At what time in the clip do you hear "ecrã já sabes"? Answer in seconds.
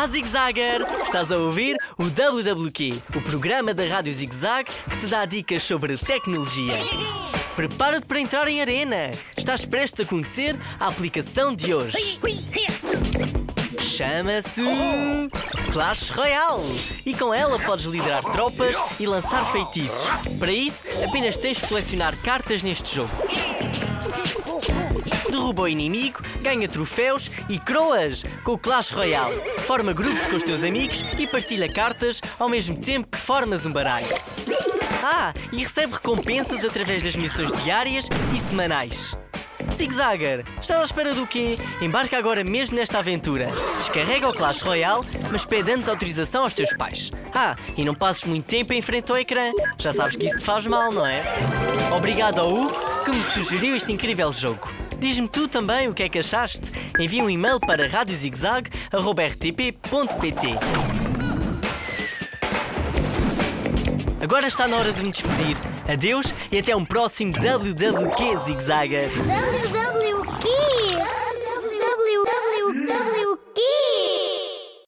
49.18-50.16